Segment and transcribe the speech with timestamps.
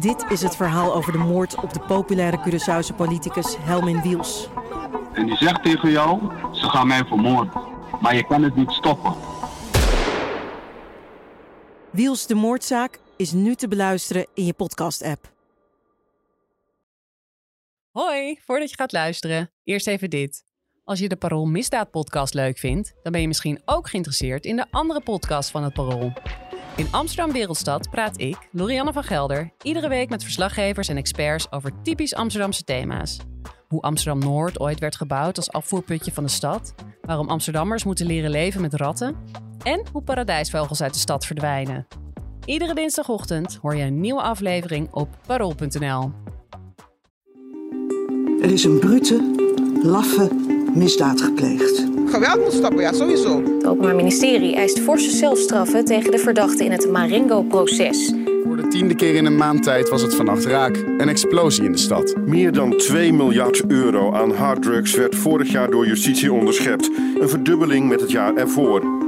[0.00, 4.48] Dit is het verhaal over de moord op de populaire Curaçaose politicus Helmin Wiels.
[5.12, 6.20] En die zegt tegen jou,
[6.54, 7.52] ze gaan mij vermoorden.
[8.00, 9.14] Maar je kan het niet stoppen.
[11.90, 15.32] Wiels de moordzaak is nu te beluisteren in je podcast-app.
[17.90, 20.44] Hoi, voordat je gaat luisteren, eerst even dit.
[20.84, 24.56] Als je de Parool Misdaad podcast leuk vindt, dan ben je misschien ook geïnteresseerd in
[24.56, 26.12] de andere podcast van het Parool.
[26.76, 31.72] In Amsterdam Wereldstad praat ik, Lorianne van Gelder, iedere week met verslaggevers en experts over
[31.82, 33.18] typisch Amsterdamse thema's.
[33.68, 38.60] Hoe Amsterdam-Noord ooit werd gebouwd als afvoerputje van de stad, waarom Amsterdammers moeten leren leven
[38.60, 39.16] met ratten
[39.62, 41.86] en hoe paradijsvogels uit de stad verdwijnen.
[42.44, 46.12] Iedere dinsdagochtend hoor je een nieuwe aflevering op parool.nl.
[48.42, 49.34] Er is een brute,
[49.82, 50.30] laffe
[50.74, 51.91] misdaad gepleegd.
[52.12, 53.42] Geweld moet stoppen, ja, sowieso.
[53.42, 58.12] Het Openbaar Ministerie eist forse celstraffen tegen de verdachten in het Marengo-proces.
[58.44, 60.76] Voor de tiende keer in een maand tijd was het vannacht raak.
[60.76, 62.14] Een explosie in de stad.
[62.26, 66.90] Meer dan 2 miljard euro aan harddrugs werd vorig jaar door justitie onderschept.
[67.20, 69.01] Een verdubbeling met het jaar ervoor.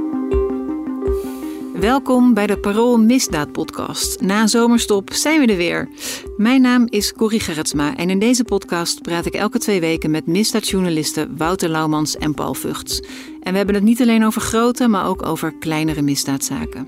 [1.85, 4.21] Welkom bij de Parool Misdaad Podcast.
[4.21, 5.89] Na zomerstop zijn we er weer.
[6.37, 10.27] Mijn naam is Corrie Gerritsma en in deze podcast praat ik elke twee weken met
[10.27, 12.99] misdaadjournalisten Wouter Laumans en Paul Vugts.
[13.41, 16.87] En we hebben het niet alleen over grote, maar ook over kleinere misdaadzaken.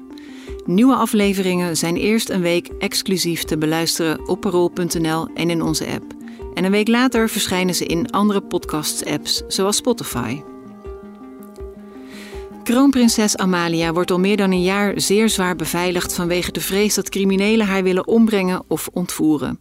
[0.66, 6.14] Nieuwe afleveringen zijn eerst een week exclusief te beluisteren op parool.nl en in onze app.
[6.54, 10.42] En een week later verschijnen ze in andere podcast-apps, zoals Spotify.
[12.68, 17.10] Kroonprinses Amalia wordt al meer dan een jaar zeer zwaar beveiligd vanwege de vrees dat
[17.10, 19.60] criminelen haar willen ombrengen of ontvoeren.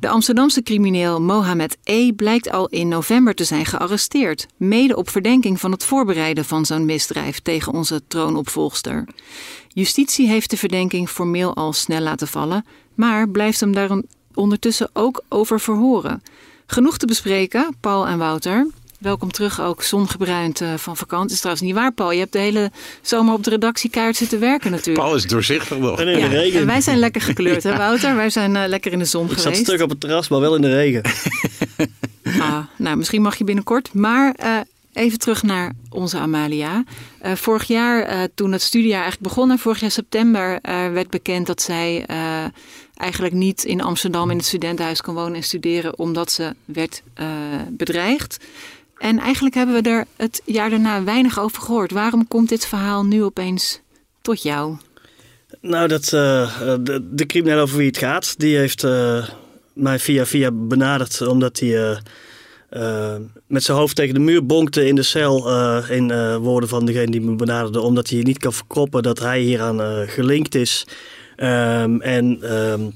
[0.00, 2.12] De Amsterdamse crimineel Mohamed E.
[2.12, 6.84] blijkt al in november te zijn gearresteerd, mede op verdenking van het voorbereiden van zo'n
[6.84, 9.08] misdrijf tegen onze troonopvolgster.
[9.68, 12.64] Justitie heeft de verdenking formeel al snel laten vallen,
[12.94, 14.02] maar blijft hem daar
[14.34, 16.22] ondertussen ook over verhoren.
[16.66, 18.66] Genoeg te bespreken, Paul en Wouter.
[19.00, 21.24] Welkom terug ook, zongebruind uh, van vakantie.
[21.24, 22.12] Het is trouwens niet waar, Paul.
[22.12, 22.70] Je hebt de hele
[23.02, 25.06] zomer op de redactiekaart zitten werken natuurlijk.
[25.06, 26.00] Paul is doorzichtig nog.
[26.00, 26.60] En in de regen.
[26.60, 28.16] En wij zijn lekker gekleurd, hè Wouter?
[28.16, 29.46] Wij zijn uh, lekker in de zon Ik geweest.
[29.48, 31.02] zat een stuk op het terras, maar wel in de regen.
[32.40, 33.94] ah, nou, misschien mag je binnenkort.
[33.94, 34.56] Maar uh,
[34.92, 36.84] even terug naar onze Amalia.
[37.22, 40.58] vorig jaar, toen het studiejaar eigenlijk begon, vorig jaar september,
[40.92, 42.06] werd bekend dat zij
[42.94, 47.02] eigenlijk niet in Amsterdam in het studentenhuis kon wonen en studeren, omdat ze werd
[47.68, 48.38] bedreigd.
[49.00, 51.90] En eigenlijk hebben we er het jaar daarna weinig over gehoord.
[51.90, 53.80] Waarom komt dit verhaal nu opeens
[54.22, 54.76] tot jou?
[55.60, 59.28] Nou, dat, uh, de, de crimineel over wie het gaat, die heeft uh,
[59.72, 61.98] mij via via benaderd omdat hij
[63.46, 65.48] met zijn hoofd tegen de muur bonkte in de cel.
[65.88, 70.08] in woorden van degene die me benaderde, omdat hij niet kan verkroppen dat hij hieraan
[70.08, 70.86] gelinkt is.
[71.36, 72.94] Um, en um,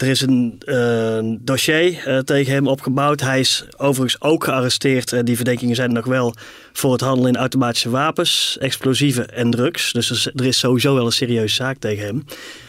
[0.00, 3.20] er is een uh, dossier uh, tegen hem opgebouwd.
[3.20, 5.12] Hij is overigens ook gearresteerd.
[5.12, 6.34] Uh, die verdenkingen zijn er nog wel
[6.72, 9.92] voor het handelen in automatische wapens, explosieven en drugs.
[9.92, 12.24] Dus er is sowieso wel een serieuze zaak tegen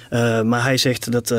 [0.09, 0.47] hem.
[0.47, 1.33] maar hij zegt dat.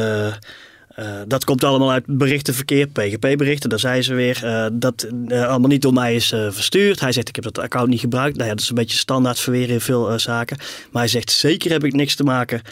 [0.98, 3.70] Uh, dat komt allemaal uit berichtenverkeer, PGP-berichten.
[3.70, 7.00] Daar zei ze weer uh, dat uh, allemaal niet door mij is verstuurd.
[7.00, 8.36] Hij zegt, ik heb dat account niet gebruikt.
[8.36, 10.56] Nou ja, dat is een beetje standaard verweer in veel zaken.
[10.90, 12.62] Maar hij zegt, zeker heb ik niks te maken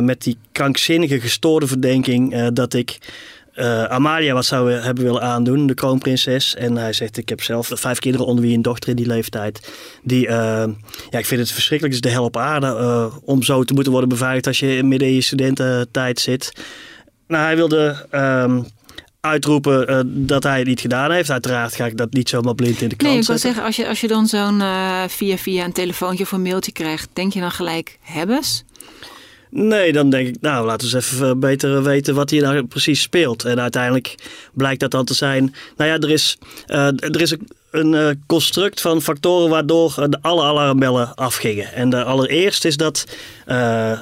[0.00, 2.98] met die krankzinnige, gestoorde verdenking dat ik...
[3.88, 6.54] Amalia wat zou hebben willen aandoen, de kroonprinses.
[6.54, 9.70] En hij zegt, ik heb zelf vijf kinderen onder wie een dochter in die leeftijd.
[10.02, 10.66] Die, ja,
[11.10, 11.94] ik vind het verschrikkelijk.
[11.94, 15.08] Het is de hel op aarde om zo te moeten worden beveiligd als je midden
[15.08, 16.52] in je studententijd zit.
[17.30, 18.66] Nou, hij wilde um,
[19.20, 21.30] uitroepen uh, dat hij het niet gedaan heeft.
[21.30, 23.76] Uiteraard ga ik dat niet zomaar blind in de krant Nee, ik wil zeggen, als
[23.76, 27.32] je, als je dan zo'n uh, via via een telefoontje of een mailtje krijgt, denk
[27.32, 28.64] je dan gelijk, hebbes?
[29.50, 33.00] Nee, dan denk ik, nou, laten we eens even beter weten wat hier nou precies
[33.00, 33.44] speelt.
[33.44, 34.14] En uiteindelijk
[34.52, 36.38] blijkt dat dan te zijn, nou ja, er is,
[36.68, 37.36] uh, er is
[37.70, 41.72] een, uh, construct van factoren waardoor de alle alarmbellen afgingen.
[41.72, 43.04] En de allereerst is dat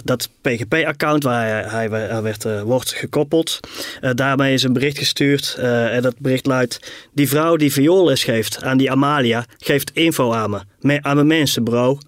[0.04, 3.60] dat PGP-account waar hij, hij werd, wordt gekoppeld.
[4.14, 6.80] daarmee is een bericht gestuurd en dat bericht luidt...
[7.12, 10.58] Die vrouw die vioolles geeft aan die Amalia geeft info aan me.
[10.80, 11.98] Me aan mijn mensen, bro.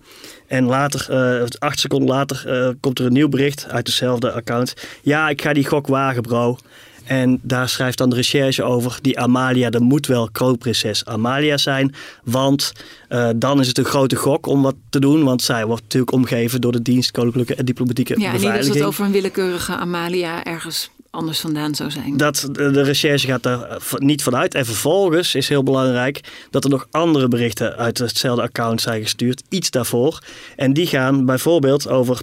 [0.50, 1.06] En later,
[1.40, 4.74] uh, acht seconden later, uh, komt er een nieuw bericht uit dezelfde account.
[5.02, 6.58] Ja, ik ga die gok wagen, bro.
[7.04, 8.98] En daar schrijft dan de recherche over.
[9.00, 11.94] Die Amalia, dat moet wel kroonprinses Amalia zijn.
[12.24, 12.72] Want
[13.08, 15.24] uh, dan is het een grote gok om wat te doen.
[15.24, 18.52] Want zij wordt natuurlijk omgeven door de dienst Koninklijke en Diplomatieke ja, Beveiliging.
[18.52, 22.16] Ja, niet dat het over een willekeurige Amalia ergens anders vandaan zou zijn.
[22.16, 24.54] Dat, de, de recherche gaat daar niet vanuit.
[24.54, 26.20] En vervolgens is heel belangrijk
[26.50, 29.42] dat er nog andere berichten uit hetzelfde account zijn gestuurd.
[29.48, 30.22] Iets daarvoor.
[30.56, 32.20] En die gaan bijvoorbeeld over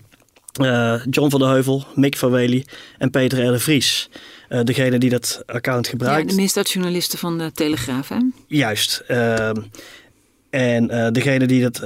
[0.62, 2.66] uh, John van der Heuvel, Mick van Wely
[2.98, 3.52] en Peter R.
[3.52, 4.10] de Vries.
[4.50, 6.30] Uh, degene die dat account gebruikt.
[6.30, 8.18] Ja, de misdaadjournalisten van de Telegraaf, hè?
[8.48, 9.04] Juist.
[9.08, 9.50] Uh,
[10.50, 11.82] en degene die dat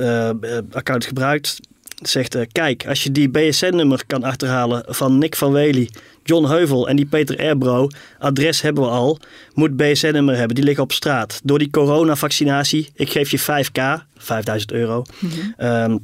[0.72, 1.60] account gebruikt,
[2.02, 5.90] zegt: Kijk, als je die BSN-nummer kan achterhalen van Nick van Wely,
[6.24, 7.88] John Heuvel en die Peter Erbro,
[8.20, 9.20] adres hebben we al,
[9.54, 10.56] moet BSN-nummer hebben.
[10.56, 11.40] Die liggen op straat.
[11.44, 15.04] Door die coronavaccinatie, ik geef je 5k, 5000 euro.
[15.20, 15.54] -hmm.
[15.68, 16.02] um,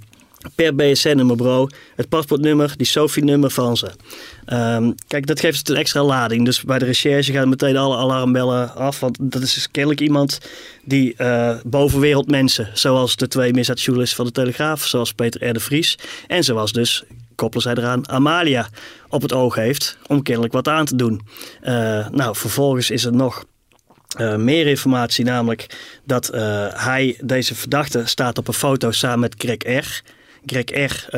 [0.55, 1.67] per BSN-nummer, bro.
[1.95, 3.91] Het paspoortnummer, die Sophie-nummer van ze.
[4.53, 6.45] Um, kijk, dat geeft het een extra lading.
[6.45, 8.99] Dus bij de recherche gaan meteen alle alarmbellen af.
[8.99, 10.39] Want dat is dus kennelijk iemand
[10.83, 15.53] die uh, bovenwereld mensen, zoals de twee misdaadjournalisten van de Telegraaf, zoals Peter R.
[15.53, 15.97] de Vries,
[16.27, 17.03] en zoals dus,
[17.37, 18.67] koppelen zij eraan, Amalia
[19.09, 21.21] op het oog heeft om kennelijk wat aan te doen.
[21.63, 23.45] Uh, nou, vervolgens is er nog
[24.19, 26.39] uh, meer informatie, namelijk dat uh,
[26.73, 30.01] hij, deze verdachte, staat op een foto samen met Greg R.
[30.45, 31.17] Greg R.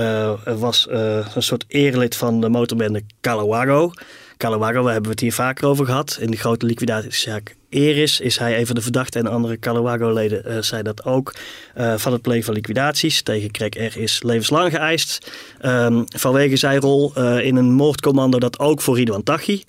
[0.59, 3.91] Was een soort erelid van de motorbende Calawago.
[4.39, 6.17] Calawago, daar hebben we het hier vaker over gehad.
[6.21, 10.61] In de grote liquidatiezaak Eris is hij een van de verdachten en andere Calawago-leden uh,
[10.61, 11.33] zei dat ook.
[11.77, 13.97] Uh, van het plegen van liquidaties tegen Greg R.
[13.97, 15.31] is levenslang geëist.
[15.65, 19.63] Um, vanwege zijn rol uh, in een moordcommando dat ook voor Ridwan Taghi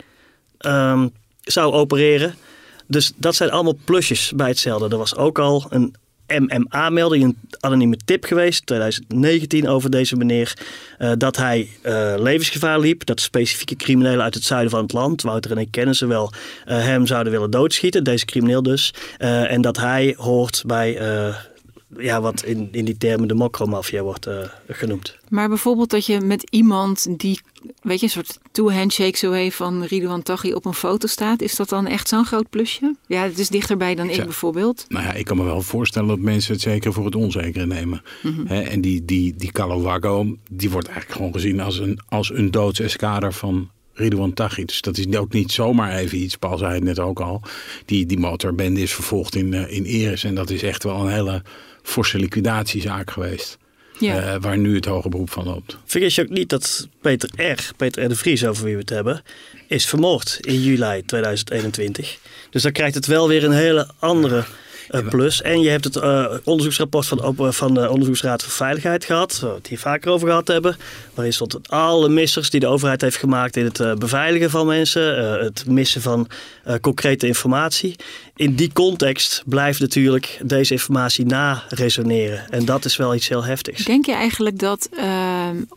[0.59, 2.35] um, zou opereren.
[2.87, 4.89] Dus dat zijn allemaal plusjes bij hetzelfde.
[4.89, 5.95] Er was ook al een
[6.39, 10.59] MMA-melding, een anonieme tip geweest, 2019, over deze meneer.
[10.99, 13.05] Uh, dat hij uh, levensgevaar liep.
[13.05, 16.33] Dat specifieke criminelen uit het zuiden van het land, Wouter en ik kennen ze wel,
[16.33, 18.05] uh, hem zouden willen doodschieten.
[18.05, 18.95] Deze crimineel dus.
[19.19, 20.99] en dat hij hoort bij
[21.97, 24.39] ja, wat in, in die termen de mokromafia wordt uh,
[24.69, 25.19] genoemd.
[25.29, 27.41] Maar bijvoorbeeld dat je met iemand die,
[27.83, 31.57] weet je, een soort two-handshake zo heeft van Ridwan Taghi op een foto staat, is
[31.57, 32.95] dat dan echt zo'n groot plusje?
[33.07, 34.85] Ja, het is dichterbij dan ik, ik bijvoorbeeld.
[34.89, 38.03] Nou ja, ik kan me wel voorstellen dat mensen het zeker voor het onzekere nemen.
[38.23, 38.47] Mm -hmm.
[38.47, 42.51] He, en die, die, die Calawago, die wordt eigenlijk gewoon gezien als een, als een
[42.51, 44.65] doodseskader van Ridwan Taghi.
[44.65, 46.37] Dus dat is ook niet zomaar even iets.
[46.37, 47.43] Paul zei het net ook al.
[47.85, 50.25] Die, die motorbende is vervolgd in, uh, in Eres.
[50.25, 51.43] En dat is echt wel een hele
[51.91, 53.59] forse liquidatiezaak geweest.
[53.99, 54.35] Ja.
[54.35, 55.77] Uh, waar nu het hoge beroep van loopt.
[55.85, 58.09] Vergeet je ook niet dat Peter R., Peter R.
[58.09, 59.23] de Vries, over wie we het hebben,
[59.67, 62.19] is vermoord in juli 2021.
[62.51, 64.45] Dus dan krijgt het wel weer een hele andere
[64.91, 65.43] uh, plus.
[65.43, 69.57] En je hebt het uh, onderzoeksrapport van, van de Onderzoeksraad voor Veiligheid gehad, waar we
[69.57, 70.77] het hier vaker over gehad hebben.
[71.15, 75.67] Waarin stond alle missers die de overheid heeft gemaakt in het beveiligen van mensen, het
[75.67, 76.29] missen van
[76.81, 77.97] concrete informatie.
[78.37, 82.51] In die context blijft natuurlijk deze informatie na-resoneren.
[82.51, 83.85] En dat is wel iets heel heftigs.
[83.85, 84.89] Denk je eigenlijk dat,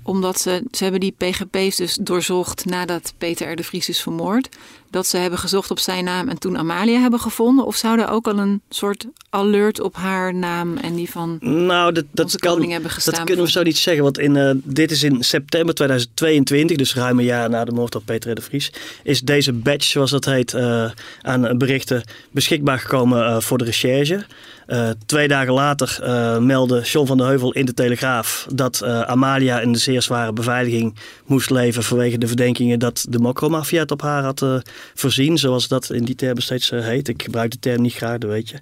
[0.04, 3.56] omdat ze, ze hebben die PGP's dus doorzocht nadat Peter R.
[3.56, 4.50] de Vries is vermoord,
[4.94, 7.66] dat ze hebben gezocht op zijn naam en toen Amalia hebben gevonden?
[7.66, 11.92] Of zou er ook al een soort alert op haar naam en die van nou,
[11.92, 13.14] dat, dat kan, hebben gestaan?
[13.14, 16.96] Dat kunnen we zo niet zeggen, want in, uh, dit is in september 2022, dus
[16.96, 18.72] ruim een jaar na de moord op Peter de Vries,
[19.04, 20.92] is deze badge, zoals dat heet, uh,
[21.22, 24.26] aan berichten beschikbaar gekomen uh, voor de recherche.
[24.68, 29.02] Uh, twee dagen later uh, meldde John van der Heuvel in de Telegraaf dat uh,
[29.02, 30.96] Amalia in de zeer zware beveiliging
[31.26, 34.46] moest leven vanwege de verdenkingen dat de mokromafia het op haar had
[34.94, 37.08] voorzien, zoals dat in die termen steeds heet.
[37.08, 38.56] Ik gebruik de term niet graag, dat weet je.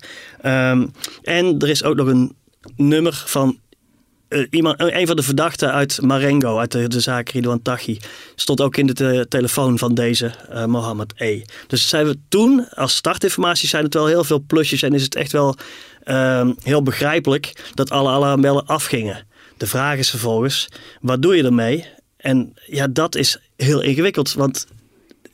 [0.50, 0.92] Um,
[1.24, 2.36] en er is ook nog een
[2.76, 3.60] nummer van
[4.50, 8.00] iemand, een van de verdachten uit Marengo, uit de, de zaak Ridwan Taghi,
[8.36, 10.32] stond ook in de te telefoon van deze
[10.66, 11.42] Mohammed E.
[11.68, 15.16] Dus zijn we toen, als startinformatie, zijn het wel heel veel plusjes en is het
[15.16, 15.56] echt wel
[16.06, 19.28] uh, heel begrijpelijk dat alle alarmbellen afgingen.
[19.58, 20.68] De vraag is vervolgens,
[21.02, 21.88] wat doe je ermee?
[22.18, 24.68] En ja, dat is heel ingewikkeld, want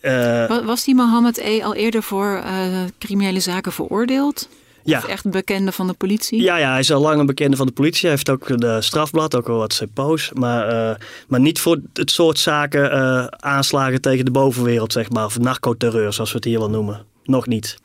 [0.02, 1.64] uh, was die Mohammed E.
[1.64, 4.50] al eerder voor uh, criminele zaken veroordeeld?
[4.84, 4.98] Ja.
[4.98, 6.42] Of echt bekende van de politie?
[6.42, 8.02] Ja, ja, hij is al lang een bekende van de politie.
[8.02, 10.32] Hij heeft ook een strafblad, ook wel wat sepo's.
[10.34, 10.96] Maar, uh,
[11.28, 15.26] maar niet voor het soort zaken aanslagen tegen de bovenwereld, zeg maar.
[15.26, 17.06] Of narcoterreur, zoals we het hier wel noemen.
[17.24, 17.78] Nog niet.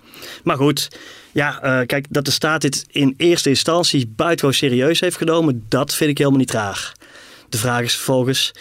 [0.44, 0.88] Maar goed,
[1.32, 6.10] ja, kijk, dat de staat dit in eerste instantie buitengewoon serieus heeft genomen, dat vind
[6.10, 6.92] ik helemaal niet raar.
[7.48, 8.52] De vraag is vervolgens,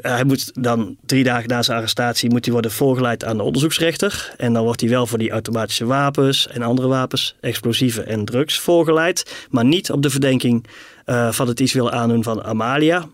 [0.00, 4.34] hij moet dan drie dagen na zijn arrestatie moet hij worden voorgeleid aan de onderzoeksrechter.
[4.36, 8.58] En dan wordt hij wel voor die automatische wapens en andere wapens, explosieven en drugs
[8.58, 9.46] voorgeleid.
[9.50, 10.66] Maar niet op de verdenking
[11.06, 13.08] uh, van het iets willen aandoen van Amalia.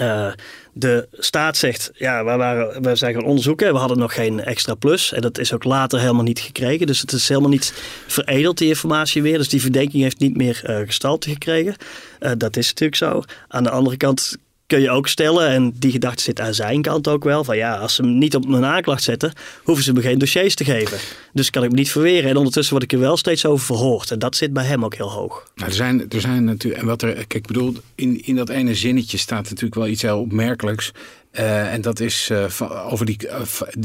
[0.00, 0.32] Uh,
[0.72, 3.72] de staat zegt, ja, we, waren, we zijn gaan onderzoeken.
[3.72, 5.12] We hadden nog geen extra plus.
[5.12, 6.86] En dat is ook later helemaal niet gekregen.
[6.86, 7.72] Dus het is helemaal niet
[8.06, 9.38] veredeld, die informatie weer.
[9.38, 11.74] Dus die verdenking heeft niet meer uh, gestalte gekregen.
[12.20, 13.22] Uh, dat is natuurlijk zo.
[13.48, 14.36] Aan de andere kant
[14.66, 17.76] kun je ook stellen, en die gedachte zit aan zijn kant ook wel, van ja,
[17.76, 20.98] als ze hem niet op mijn aanklacht zetten, hoeven ze me geen dossiers te geven.
[21.32, 22.30] Dus kan ik me niet verweren.
[22.30, 24.10] En ondertussen word ik er wel steeds over verhoord.
[24.10, 25.50] En dat zit bij hem ook heel hoog.
[25.54, 28.48] Nou, er zijn, er zijn natuurlijk, en wat er, kijk, ik bedoel, in, in dat
[28.48, 30.92] ene zinnetje staat natuurlijk wel iets heel opmerkelijks.
[31.32, 33.40] Uh, en dat is van, over die, uh,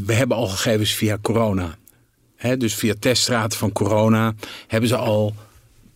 [0.05, 1.77] we hebben al gegevens via corona.
[2.36, 4.33] Hè, dus via teststraten van corona
[4.67, 5.36] hebben ze al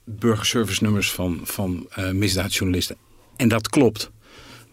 [0.04, 2.96] burgerservice nummers van, van misdaadjournalisten.
[3.36, 4.12] En dat klopt.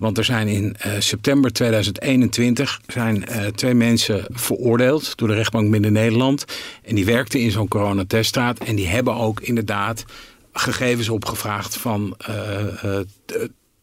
[0.00, 5.68] Want er zijn in uh, september 2021 zijn, uh, twee mensen veroordeeld door de rechtbank
[5.68, 6.44] Midden-Nederland.
[6.82, 8.58] En die werkten in zo'n coronateststraat.
[8.58, 10.04] En die hebben ook inderdaad
[10.52, 12.98] gegevens opgevraagd van uh,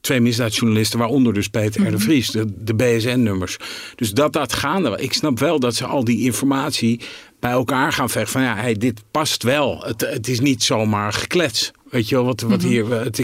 [0.07, 1.91] twee misdaadjournalisten, waaronder dus Peter R.
[1.91, 3.57] de Vries, de, de BSN-nummers.
[3.95, 4.97] Dus dat dat gaande.
[5.00, 7.01] Ik snap wel dat ze al die informatie
[7.39, 8.32] bij elkaar gaan vechten.
[8.32, 9.84] Van ja, hey, dit past wel.
[9.86, 11.72] Het, het is niet zomaar geklets.
[11.89, 12.91] Weet je wel, wat, wat hier.
[12.91, 13.24] Het,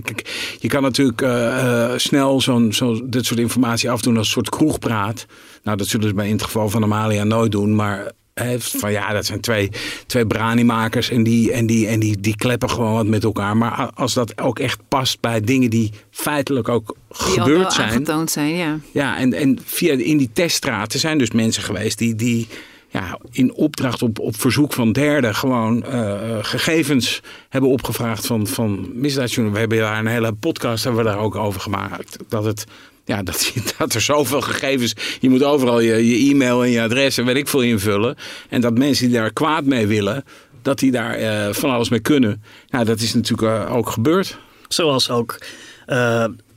[0.60, 4.50] je kan natuurlijk uh, uh, snel zo'n zo, dit soort informatie afdoen als een soort
[4.50, 5.26] kroegpraat.
[5.64, 7.76] Nou, dat zullen ze bij in het geval van Amalia nooit doen.
[7.76, 8.12] Maar
[8.58, 9.70] van ja, dat zijn twee,
[10.06, 13.58] twee branimakers en, die, en, die, en die, die kleppen gewoon wat met elkaar.
[13.58, 18.28] Maar als dat ook echt past bij dingen die feitelijk ook die gebeurd zijn.
[18.30, 18.80] zijn, ja.
[18.92, 22.48] Ja, en, en via in die teststraten zijn dus mensen geweest die, die
[22.94, 28.90] ja, in opdracht op, op verzoek van derden gewoon uh, gegevens hebben opgevraagd van, van
[28.94, 29.52] misdaadjournalisten.
[29.52, 32.18] We hebben daar een hele podcast hebben we daar ook over gemaakt.
[32.28, 32.66] Dat het
[33.06, 34.94] ja, dat, dat er zoveel gegevens.
[35.20, 38.16] Je moet overal je, je e-mail en je adres en weet ik veel invullen.
[38.50, 40.24] En dat mensen die daar kwaad mee willen,
[40.62, 42.44] dat die daar uh, van alles mee kunnen.
[42.70, 44.38] Nou, dat is natuurlijk ook gebeurd.
[44.68, 45.38] Zoals ook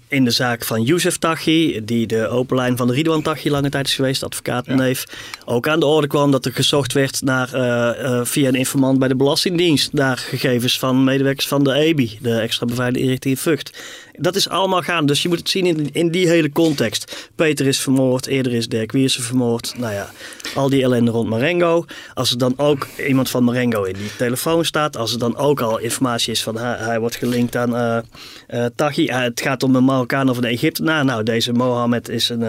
[0.08, 3.68] in de zaak van Youssef Taghi, die de open lijn van de Ridwan Taghi lange
[3.68, 5.42] tijd is geweest, advocatenneef, ja.
[5.52, 8.98] ook aan de orde kwam dat er gezocht werd naar, uh, uh, via een informant
[8.98, 13.78] bij de Belastingdienst naar gegevens van medewerkers van de EBI, de extra beveiligde inrichting Vught.
[14.18, 15.06] Dat is allemaal gaan.
[15.06, 17.30] Dus je moet het zien in, in die hele context.
[17.34, 19.74] Peter is vermoord, eerder is Dirk Wiersen vermoord.
[19.76, 20.10] Nou ja,
[20.54, 21.84] al die ellende rond Marengo.
[22.14, 24.96] Als er dan ook iemand van Marengo in die telefoon staat.
[24.96, 29.04] Als er dan ook al informatie is van hij, wordt gelinkt aan uh, Taghi.
[29.04, 31.04] Uh, het gaat om een Marokkaan of een Egyptenaar.
[31.04, 32.42] Nou, deze Mohammed is een,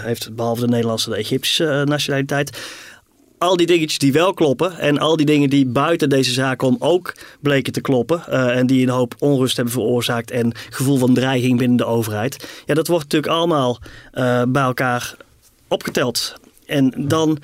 [0.00, 2.58] heeft behalve de Nederlandse de Egyptische nationaliteit
[3.38, 6.76] al die dingetjes die wel kloppen en al die dingen die buiten deze zaak om
[6.78, 11.14] ook bleken te kloppen uh, en die een hoop onrust hebben veroorzaakt en gevoel van
[11.14, 12.62] dreiging binnen de overheid.
[12.66, 13.78] Ja, dat wordt natuurlijk allemaal
[14.14, 15.16] uh, bij elkaar
[15.68, 16.34] opgeteld.
[16.66, 17.38] En dan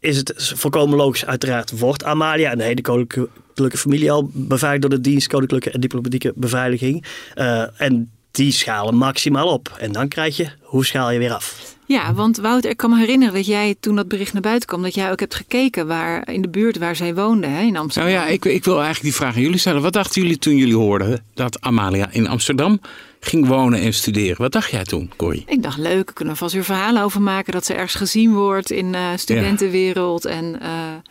[0.00, 4.90] is het volkomen logisch, uiteraard wordt Amalia en de hele koninklijke familie al beveiligd door
[4.90, 7.04] de dienst Koninklijke en Diplomatieke Beveiliging.
[7.34, 9.76] Uh, en die schalen maximaal op.
[9.78, 11.76] En dan krijg je, hoe schaal je weer af?
[11.86, 14.82] Ja, want Wouter, ik kan me herinneren dat jij toen dat bericht naar buiten kwam,
[14.82, 18.12] dat jij ook hebt gekeken waar in de buurt waar zij woonde, hè, in Amsterdam.
[18.12, 19.82] Nou ja, ik, ik wil eigenlijk die vraag aan jullie stellen.
[19.82, 22.80] Wat dachten jullie toen jullie hoorden dat Amalia in Amsterdam
[23.24, 24.36] ging wonen en studeren?
[24.36, 25.44] Wat dacht jij toen, Corrie?
[25.46, 28.70] Ik dacht, leuk, we kunnen vast weer verhalen over maken dat ze ergens gezien wordt
[28.70, 30.22] in uh, studentenwereld.
[30.22, 30.30] Ja.
[30.30, 30.68] En, uh...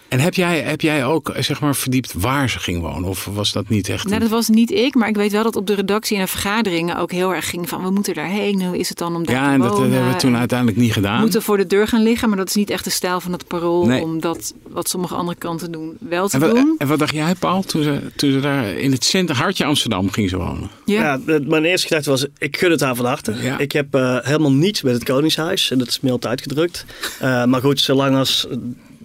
[0.07, 3.09] en heb jij, heb jij ook zeg maar verdiept waar ze ging wonen?
[3.09, 4.07] Of was dat niet echt?
[4.07, 6.29] Nou, dat was niet ik, maar ik weet wel dat op de redactie en de
[6.29, 8.63] vergaderingen ook heel erg ging van we moeten daarheen.
[8.63, 9.75] Hoe is het dan om daar ja, te en wonen?
[9.75, 11.15] dat hebben we toen uiteindelijk niet gedaan.
[11.15, 13.31] We moeten voor de deur gaan liggen, maar dat is niet echt de stijl van
[13.31, 14.01] het parool nee.
[14.01, 16.75] om dat wat sommige andere kanten doen wel te en wat, doen.
[16.77, 20.11] En wat dacht jij, Paul, toen ze, toen ze daar in het centrum, hartje Amsterdam
[20.11, 20.69] ging ze wonen?
[20.85, 23.33] Ja, ja mijn eerste gedachte was, ik gun het haar van harte.
[23.41, 23.57] Ja.
[23.57, 26.85] Ik heb uh, helemaal niets met het Koningshuis en dat is mild uitgedrukt.
[27.21, 28.47] Uh, maar goed, zolang als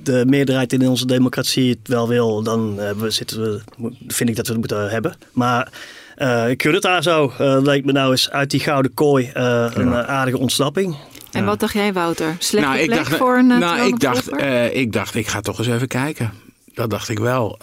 [0.02, 3.60] de meerderheid in onze democratie het wel wil, dan uh, we zitten we,
[4.06, 5.16] vind ik dat we het moeten hebben.
[5.32, 5.72] Maar
[6.16, 7.32] uh, ik gun het haar zo.
[7.40, 9.70] Uh, leek me nou eens uit die gouden kooi uh, ja.
[9.74, 10.96] een aardige ontsnapping.
[11.30, 12.36] En wat dacht jij, Wouter?
[12.38, 14.30] Slechte nou, plek ik dacht, voor een Nou, ik dacht,
[14.72, 16.32] ik dacht, ik ga toch eens even kijken.
[16.74, 17.58] Dat dacht ik wel.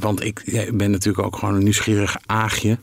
[0.00, 2.78] want ik ja, ben natuurlijk ook gewoon een nieuwsgierig aagje.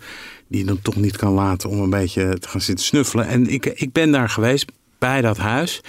[0.48, 3.27] Die dan toch niet kan laten om een beetje te gaan zitten snuffelen.
[3.27, 4.66] En ik, ik ben daar geweest
[5.00, 5.82] bij dat huis.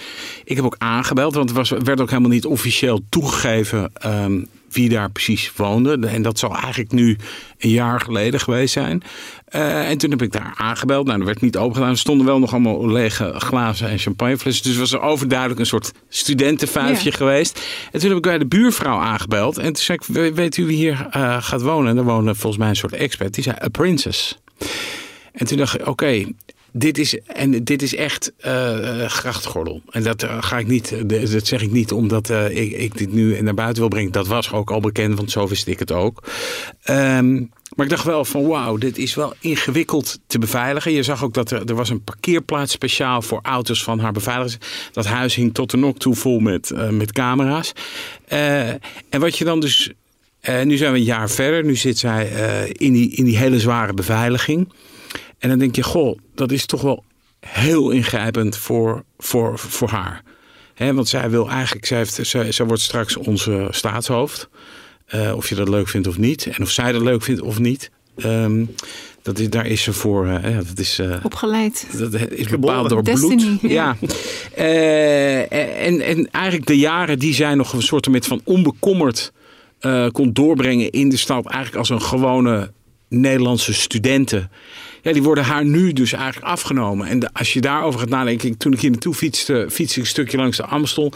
[0.43, 4.89] Ik heb ook aangebeld, want het was, werd ook helemaal niet officieel toegegeven um, wie
[4.89, 6.07] daar precies woonde.
[6.07, 7.17] En dat zal eigenlijk nu
[7.57, 9.03] een jaar geleden geweest zijn.
[9.55, 11.05] Uh, en toen heb ik daar aangebeld.
[11.05, 11.89] Nou, er werd niet open gedaan.
[11.89, 14.63] Er stonden wel nog allemaal lege glazen en champagneflessen.
[14.63, 17.17] Dus was er overduidelijk een soort studentenvuifje ja.
[17.17, 17.61] geweest.
[17.91, 19.57] En toen heb ik bij de buurvrouw aangebeld.
[19.57, 21.89] En toen zei ik, weet u wie hier uh, gaat wonen?
[21.89, 23.33] En daar woonde volgens mij een soort expert.
[23.33, 24.37] Die zei, a princess.
[25.33, 26.25] En toen dacht ik, oké,
[26.71, 29.81] dit is, en dit is echt uh, grachtgordel.
[29.89, 33.41] En dat uh, ga ik niet, dat zeg ik niet omdat ik, ik, dit nu
[33.41, 34.11] naar buiten wil brengen.
[34.11, 36.23] Dat was ook al bekend, want zo wist ik het ook.
[36.89, 40.91] Um, maar ik dacht wel van wauw, dit is wel ingewikkeld te beveiligen.
[40.91, 44.57] Je zag ook dat er, er was een parkeerplaats speciaal voor auto's van haar beveiligers.
[44.91, 47.73] Dat huis hing tot de nok toe vol met, met camera's.
[48.27, 48.79] en
[49.19, 49.91] wat je dan dus,
[50.63, 51.63] nu zijn we een jaar verder.
[51.65, 52.27] Nu zit zij
[52.71, 54.71] in, die, in die hele zware beveiliging.
[55.39, 57.03] En dan denk je, goh, dat is toch wel
[57.39, 60.23] heel ingrijpend voor, voor, voor haar.
[60.73, 64.49] Hè, want zij wil eigenlijk, zij, heeft, zij, zij wordt straks onze staatshoofd.
[65.05, 66.47] Eh, of je dat leuk vindt of niet.
[66.47, 67.91] En of zij dat leuk vindt of niet.
[68.17, 68.65] Ehm,
[69.21, 70.27] dat is, daar is ze voor.
[70.27, 71.87] eh, ja, dat is, eh, Opgeleid.
[71.97, 73.71] dat is bepaald door Destiny, bloed.
[73.71, 73.95] ja.
[73.99, 74.07] Ja.
[74.55, 79.31] Eh, en, en eigenlijk de jaren die zij nog een soort van onbekommerd
[79.79, 81.45] eh, kon doorbrengen in de stad.
[81.45, 82.71] Eigenlijk als een gewone
[83.09, 84.51] Nederlandse studenten.
[85.01, 87.07] Ja, die worden haar nu dus eigenlijk afgenomen.
[87.07, 88.57] En de- als je daarover gaat nadenken.
[88.57, 91.11] Toen ik hier naartoe fietste, fietste ik een stukje langs de Amstel.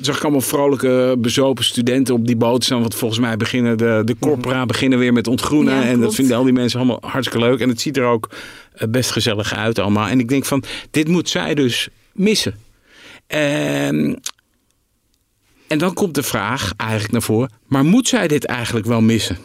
[0.00, 2.80] Zag ik allemaal vrolijke, bezopen studenten op die boot staan.
[2.80, 5.74] Want volgens mij beginnen de, de corpora beginnen weer met ontgroenen.
[5.74, 7.60] Ja, en dat vinden al die mensen allemaal hartstikke leuk.
[7.60, 8.28] En het ziet er ook
[8.74, 10.06] eh, best gezellig uit allemaal.
[10.08, 12.54] En ik denk van, dit moet zij dus missen.
[13.26, 14.14] Ehm,
[15.74, 17.50] en dan komt de vraag eigenlijk naar voren.
[17.66, 19.38] Maar moet zij dit eigenlijk wel missen?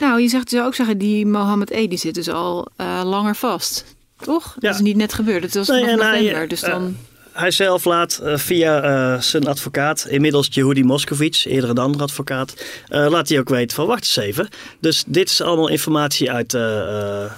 [0.00, 1.86] Nou, je zegt, zou ook zeggen, die Mohammed E.
[1.88, 3.84] die zit dus al eh, langer vast.
[4.20, 4.56] Toch?
[4.58, 5.42] Dat is niet net gebeurd.
[5.42, 6.42] Het was Nee, nog en hij, november.
[6.42, 6.96] eh, dus dan...
[7.32, 12.54] Hij zelf laat eh, via eh, zijn advocaat, inmiddels Yehudi Moskovits, eerder een andere advocaat,
[12.88, 14.48] eh, laat hij ook weten van wacht eens even.
[14.80, 17.30] Dus dit is allemaal informatie uit eh, eh,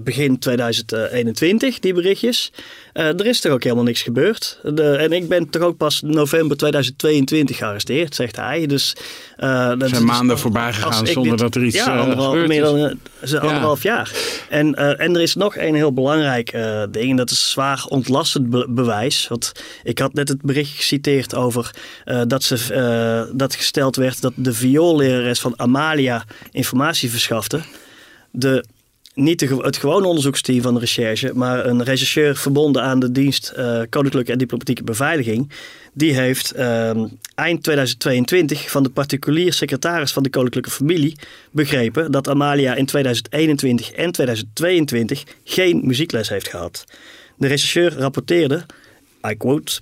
[0.00, 2.52] begin 2021, die berichtjes.
[2.92, 4.60] Eh, er is toch ook helemaal niks gebeurd.
[4.62, 8.66] De, en ik ben toch ook pas november 2022 gearresteerd, zegt hij.
[8.66, 8.94] Dus,
[9.36, 12.48] dat is zijn dus maanden voorbij gegaan zonder dat er iets, ja, eh, anderhalf, gebeurd
[12.48, 14.12] meer dan ze- anderhalf jaar.
[14.50, 16.50] En, en er is nog een heel belangrijk
[16.90, 17.10] ding.
[17.10, 19.28] En dat is zwaar ontlastend be- bewijs.
[19.28, 19.52] Want
[19.82, 21.70] ik had net het bericht geciteerd over
[22.26, 27.60] dat, ze, dat gesteld werd dat de vioollerares van Amalia informatie verschafte.
[28.30, 28.64] De,
[29.16, 33.48] niet de, het gewone onderzoeksteam van de recherche, maar een rechercheur verbonden aan de dienst
[33.48, 35.50] eh, Koninklijke en Diplomatieke Beveiliging.
[35.92, 41.16] Die heeft ehm, eind 2022 van de particulier secretaris van de Koninklijke Familie
[41.50, 46.84] begrepen dat Amalia in 2021 en 2022 geen muziekles heeft gehad.
[47.36, 48.66] De rechercheur rapporteerde,
[49.30, 49.80] I quote,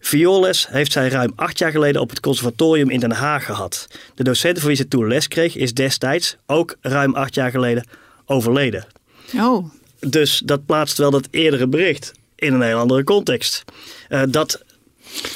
[0.00, 3.88] vioolles heeft zij ruim acht jaar geleden op het conservatorium in Den Haag gehad.
[4.14, 7.84] De docent voor wie ze toen les kreeg is destijds, ook ruim acht jaar geleden,
[8.26, 8.86] overleden.
[9.36, 13.64] Oh, Dus dat plaatst wel dat eerdere bericht in een heel andere context.
[14.08, 14.62] Eh, dat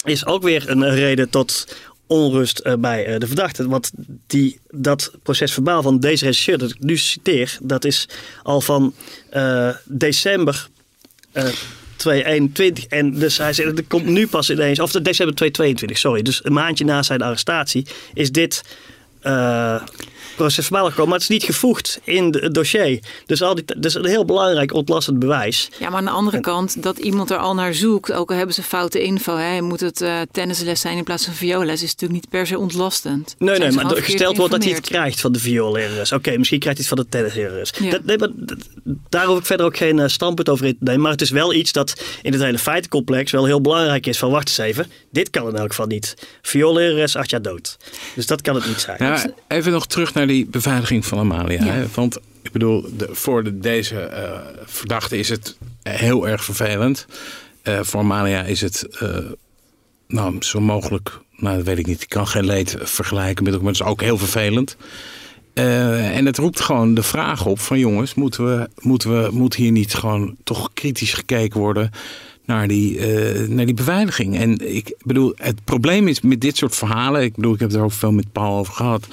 [0.04, 3.68] is ook weer een reden tot onrust eh, bij eh, de verdachte.
[3.68, 3.90] Want
[4.26, 8.08] die, dat proces verbaal van deze rechercheur, dat ik nu citeer, dat is
[8.42, 8.94] al van
[9.84, 10.68] december
[11.32, 11.48] eh
[11.96, 12.86] 2021.
[12.86, 16.22] En dus hij zegt, dat komt nu pas ineens, of december 2022, sorry.
[16.22, 18.62] Dus een maandje na zijn arrestatie is dit
[20.40, 21.08] proces verbaal gekomen.
[21.10, 22.98] Maar het is niet gevoegd in het dossier.
[23.26, 25.68] Dus, al die, dus een heel belangrijk ontlastend bewijs.
[25.78, 28.54] ja, maar aan de andere kant, dat iemand er al naar zoekt, ook al hebben
[28.54, 32.12] ze foute info, hè, moet het eh, tennisles zijn in plaats van vioolles, is natuurlijk
[32.20, 33.34] niet per se ontlastend.
[33.38, 36.12] Nee, Zijn nee, maar gesteld wordt dat hij het krijgt van de vioollerares.
[36.12, 37.72] Oké, misschien krijgt hij het van de tennislerares.
[37.80, 37.90] Ja.
[37.90, 38.58] Dat, nee, maar dat-
[39.08, 41.00] daar hoef ik verder ook geen eh, standpunt over in te nemen.
[41.00, 44.18] Maar het is wel iets dat in het hele feitencomplex wel heel belangrijk is.
[44.18, 46.14] Van wacht eens even, dit kan in elk geval niet.
[46.42, 47.76] Vioollerares, acht jaar dood.
[48.14, 49.32] Dus dat kan het niet zijn.
[49.48, 51.64] Even nog terug naar die beveiliging van Amalia.
[51.64, 51.72] Ja.
[51.72, 51.86] Hè?
[51.94, 57.06] Want ik bedoel, de, voor de, deze eh, verdachte is het heel erg vervelend.
[57.62, 59.16] Eh, voor Amalia is het eh,
[60.08, 62.02] nou, zo mogelijk, nou dat weet ik niet.
[62.02, 64.76] Ik kan geen leed vergelijken met maar het is ook heel vervelend.
[65.54, 69.70] En het roept gewoon de vraag op van jongens, moeten we, moeten we, moet hier
[69.70, 71.90] niet gewoon toch kritisch gekeken worden
[72.50, 74.38] naar die, eh, naar die beveiliging?
[74.38, 77.82] En ik bedoel, het probleem is met dit soort verhalen, ik bedoel, ik heb er
[77.82, 79.06] ook veel met Paul over gehad,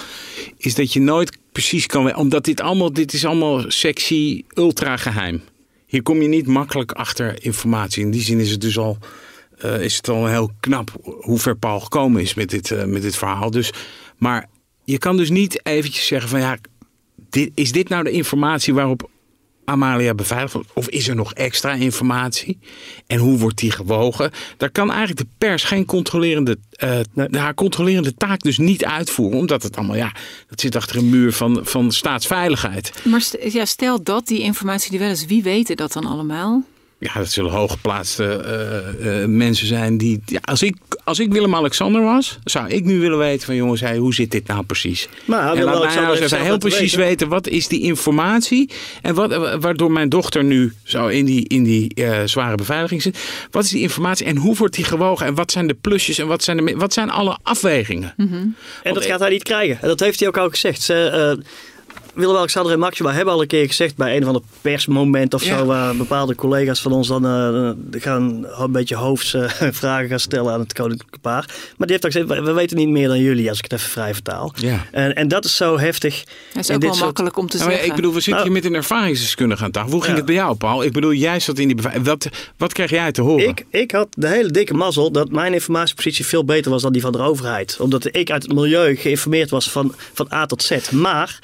[0.58, 5.42] is dat je nooit precies kan, omdat dit allemaal, dit is allemaal sexy, ultra geheim.
[5.86, 8.04] Hier kom je niet makkelijk achter informatie.
[8.04, 8.98] In die zin is het dus al,
[9.58, 13.02] eh, is het al heel knap hoe ver Paul gekomen is met dit, eh, met
[13.02, 13.52] dit verhaal.
[13.52, 13.72] Dus,
[14.18, 14.50] maar
[14.84, 16.58] je kan dus niet eventjes zeggen van ja,
[17.30, 19.10] dit, is dit nou de informatie waarop
[19.70, 20.70] Amalia beveiligd wordt?
[20.74, 22.60] Of is er nog extra informatie?
[23.08, 24.32] En hoe wordt die gewogen?
[24.58, 27.00] Daar kan eigenlijk de pers geen controlerende, eh,
[27.32, 29.40] haar controlerende taak dus niet uitvoeren.
[29.40, 30.12] Omdat het allemaal, ja,
[30.50, 32.92] dat zit achter een muur van, van staatsveiligheid.
[33.04, 36.64] Maar st- ja, stel dat die informatie die wel is, wie weten dat dan allemaal?
[37.00, 40.22] Ja, dat zullen hooggeplaatste eh, eh, mensen zijn die.
[40.26, 43.98] Ja, als, ik, als ik Willem-Alexander was, zou ik nu willen weten van jongens, hey,
[43.98, 45.10] hoe zit dit nou precies?
[45.26, 47.00] Maar en laat mij nou even heel precies weten.
[47.00, 47.28] weten.
[47.28, 48.70] wat is die informatie
[49.02, 53.20] en wat, waardoor mijn dochter nu zo in die, in die eh, zware beveiliging zit.
[53.52, 56.28] Wat is die informatie en hoe wordt die gewogen en wat zijn de plusjes en
[56.28, 58.14] wat zijn, de, wat zijn alle afwegingen?
[58.84, 59.82] En dat gaat hij niet krijgen.
[59.82, 60.82] En dat heeft hij ook al gezegd.
[60.82, 61.46] Ze, eh,
[62.18, 65.58] Willem-Alexander en Maxima hebben al een keer gezegd bij een van de persmoment of Ja.
[65.58, 70.60] zo, waar bepaalde collega's van ons dan eh, gaan een beetje hoofdsvragen gaan stellen aan
[70.60, 71.46] het koninklijke paar.
[71.78, 73.74] Maar die heeft ook gezegd, we, we weten niet meer dan jullie, als ik het
[73.74, 74.54] even vrij vertaal.
[74.56, 74.86] Ja.
[74.92, 76.24] En, en dat is zo heftig.
[76.54, 77.90] Dat is ook dit wel soort- makkelijk om te Ja, maar zeggen.
[77.90, 79.92] ik bedoel, we zitten Nou- hier met een ervaringsdeskundige aan tafel.
[79.92, 80.18] Hoe ging Ja.
[80.18, 80.84] het bij jou, Paul?
[80.84, 81.78] Ik bedoel, jij zat in die.
[82.04, 83.48] Wat, wat kreeg jij te horen?
[83.48, 87.02] Ik, ik had de hele dikke mazzel dat mijn informatiepositie veel beter was dan die
[87.02, 87.78] van de overheid.
[87.80, 90.90] Omdat ik uit het milieu geïnformeerd was van, van A tot Z.
[90.92, 91.40] Maar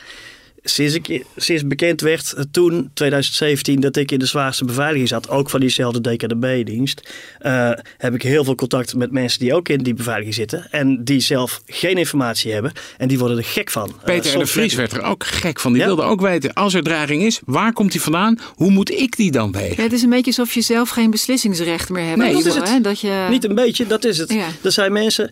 [0.63, 5.29] sinds, ik, sinds bekend werd eh, toen, 2017, dat ik in de zwaarste beveiliging zat,
[5.29, 9.83] ook van diezelfde DKDB-dienst, eh, heb ik heel veel contact met mensen die ook in
[9.83, 10.67] die beveiliging zitten.
[10.71, 12.71] En die zelf geen informatie hebben.
[12.97, 13.87] En die worden er gek van.
[13.89, 15.71] Eh, Peter en de Vries werd er ook gek van.
[15.71, 15.87] Die Ja.
[15.87, 18.39] wilde ook weten, als er dreiging is, waar komt die vandaan?
[18.55, 19.75] Hoe moet ik die dan wegen?
[19.77, 22.17] Ja, het is een beetje alsof je zelf geen beslissingsrecht meer hebt.
[22.17, 22.69] Nee, dat is zo, het.
[22.69, 22.81] hè?
[22.81, 23.27] Dat je...
[23.29, 24.33] Niet een beetje, dat is het.
[24.33, 24.47] Ja.
[24.63, 25.31] Er zijn mensen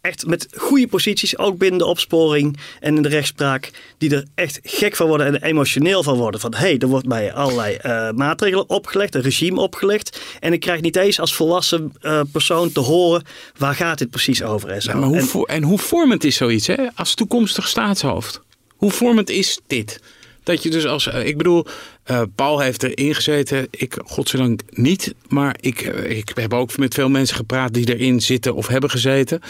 [0.00, 4.60] echt met goede posities, ook binnen de opsporing en in de rechtspraak, die er echt
[4.62, 6.40] gek van worden en emotioneel van worden.
[6.40, 10.20] Van hé, hey, er wordt mij allerlei eh, maatregelen opgelegd, een regime opgelegd.
[10.40, 13.22] En ik krijg niet eens als volwassen eh, persoon te horen
[13.56, 14.90] waar gaat dit precies over en zo.
[14.90, 16.86] Ja, maar hoe En- en hoe vormend is zoiets, hè?
[16.94, 18.40] Als toekomstig staatshoofd?
[18.76, 20.00] Hoe vormend is dit?
[20.48, 21.66] Dat je dus als, eh, ik bedoel,
[22.02, 26.94] eh, Paul heeft erin gezeten, ik godzijdank niet, maar ik, eh, ik heb ook met
[26.94, 29.40] veel mensen gepraat die erin zitten of hebben gezeten.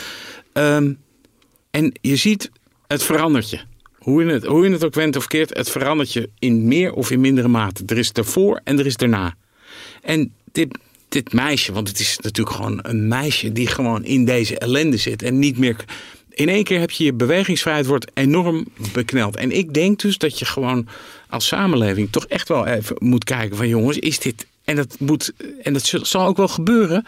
[0.53, 0.93] Ehm,
[1.71, 2.51] en je ziet,
[2.87, 3.61] het verandert je.
[3.99, 6.93] Hoe je, het, hoe je het ook went of keert, het verandert je in meer
[6.93, 7.83] of in mindere mate.
[7.87, 9.35] Er is ervoor en er is daarna.
[10.03, 14.59] En dit, dit meisje, want het is natuurlijk gewoon een meisje die gewoon in deze
[14.59, 15.77] ellende zit en niet meer.
[16.38, 19.37] In één keer heb je je bewegingsvrijheid wordt enorm bekneld.
[19.37, 20.87] En ik denk dus dat je gewoon
[21.29, 25.33] als samenleving toch echt wel even moet kijken van jongens, is dit en dat moet
[25.62, 27.05] en dat zal ook wel gebeuren.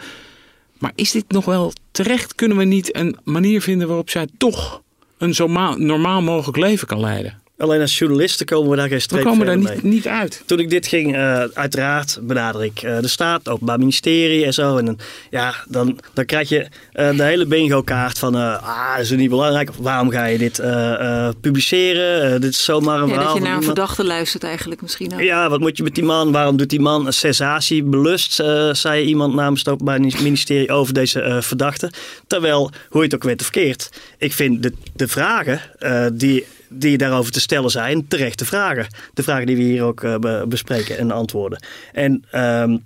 [0.77, 2.35] Maar is dit nog wel terecht?
[2.35, 4.81] Kunnen we niet een manier vinden waarop zij toch
[5.17, 7.40] een zo ma- normaal mogelijk leven kan leiden?
[7.61, 10.43] Alleen als journalisten komen we daar geen We streep komen daar niet, niet uit.
[10.45, 14.53] Toen ik dit ging, eh, uiteraard benader ik eh, de staat, het openbaar ministerie en
[14.53, 14.77] zo.
[14.77, 14.97] En dan,
[15.29, 19.19] ja, dan, dan krijg je eh, de hele bingo kaart van, eh, ah, is het
[19.19, 19.69] niet belangrijk?
[19.69, 20.93] Of waarom ga je dit eh,
[21.27, 22.41] eh, publiceren?
[22.41, 25.21] Dit is zomaar een Ja, verhaal dat je naar een verdachte luistert eigenlijk misschien ook.
[25.21, 26.31] Ja, wat moet je met die man?
[26.31, 28.39] Waarom doet die man een sensatie belust?
[28.39, 31.91] eh, zei iemand namens het Openbaar Ministerie over deze eh, verdachte.
[32.27, 36.45] Terwijl, hoe je het ook weet of keert, ik vind de, de vragen eh, die,
[36.71, 38.87] die daarover te stellen zijn, terechte vragen.
[39.13, 41.63] De vragen die we hier ook eh, be- bespreken en antwoorden.
[41.93, 42.77] En ehm,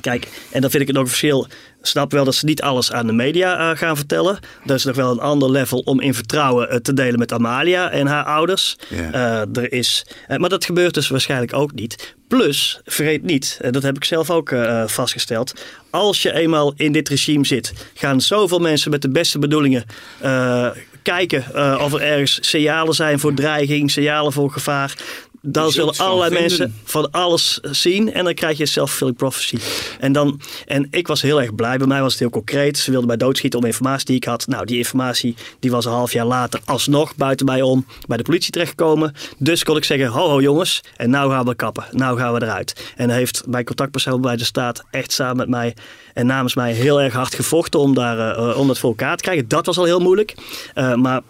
[0.00, 1.46] kijk, en dan vind ik het ook een verschil.
[1.82, 4.38] Snap wel dat ze niet alles aan de media eh, gaan vertellen.
[4.64, 7.90] Dat is nog wel een ander level om in vertrouwen eh, te delen met Amalia
[7.90, 8.76] en haar ouders.
[8.88, 9.46] Ja.
[9.52, 10.06] Er is,
[10.36, 12.14] maar dat gebeurt dus waarschijnlijk ook niet.
[12.28, 14.54] Plus, vergeet niet, dat heb ik zelf ook
[14.86, 15.52] vastgesteld.
[15.90, 19.84] Als je eenmaal in dit regime zit, gaan zoveel mensen met de beste bedoelingen
[21.04, 24.94] kijken eh, of er ergens signalen zijn voor dreiging, signalen voor gevaar.
[25.46, 26.48] Dan zullen allerlei vinden.
[26.48, 29.58] mensen van alles zien en dan krijg je self-fulfilling prophecy.
[30.00, 31.76] En, dan, en ik was heel erg blij.
[31.76, 32.78] Bij mij was het heel concreet.
[32.78, 34.46] Ze wilden mij doodschieten om informatie die ik had.
[34.46, 38.22] Nou, die informatie die was een half jaar later alsnog buiten mij om bij de
[38.22, 39.14] politie terechtgekomen.
[39.38, 41.84] Dus kon ik zeggen, ho ho jongens, en nou gaan we kappen.
[41.90, 42.92] Nou gaan we eruit.
[42.96, 45.74] En heeft mijn contactpersoon bij de staat echt samen met mij
[46.14, 49.22] en namens mij heel erg hard gevochten om, daar, eh, om dat voor elkaar te
[49.22, 49.48] krijgen.
[49.48, 50.34] Dat was al heel moeilijk.
[50.74, 51.20] Eh, maar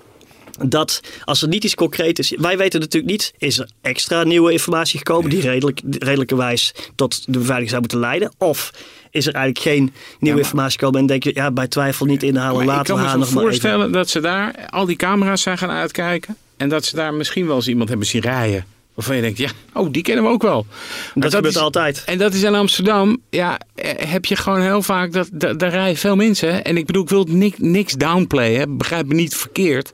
[0.62, 2.32] dat als er niet iets concreet is.
[2.36, 7.38] Wij weten natuurlijk niet, is er extra nieuwe informatie gekomen die redelijk, redelijkerwijs tot de
[7.38, 8.32] beveiliging zou moeten leiden?
[8.38, 8.70] Of
[9.10, 12.52] is er eigenlijk geen nieuwe informatie gekomen en denk je, ja, bij twijfel niet inhalen,
[12.52, 13.52] Maar ik laten kan we me haar zo nog maar even.
[13.52, 16.36] voorstellen dat ze daar al die camera's zijn gaan uitkijken.
[16.56, 18.64] En dat ze daar misschien wel eens iemand hebben zien rijden.
[18.94, 20.66] Waarvan je denkt, ja, oh, die kennen we ook wel.
[21.14, 22.02] Maar Dat, gebeurt altijd.
[22.06, 25.96] En dat is in Amsterdam, ja, eh, heb je gewoon heel vaak, dat, daar rijden
[25.96, 26.64] veel mensen.
[26.64, 29.92] En ik bedoel, ik wil niks, niks downplayen, begrijp me niet verkeerd.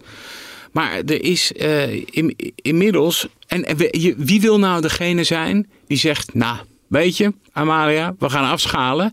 [0.72, 5.68] Maar er is eh, in, inmiddels, en, en we- je- wie wil nou degene zijn
[5.86, 6.56] die zegt, nou,
[6.86, 9.12] weet je, Amalia, we gaan afschalen.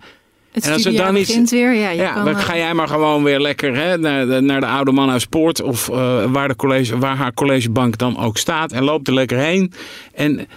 [0.51, 1.73] Het En als er dan iets- weer.
[1.73, 4.59] Ja, je Ja, kan, dan ga jij maar gewoon weer lekker hè, naar, de, naar
[4.59, 5.61] de oude man uit Poort.
[5.61, 8.71] Of eh, waar, de college, waar haar collegebank dan ook staat.
[8.71, 9.73] En loopt er lekker heen.
[10.13, 10.47] En,